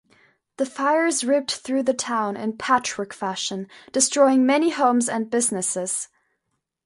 [0.57, 6.09] The fires ripped through the town in "patchwork fashion," destroying many homes and businesses.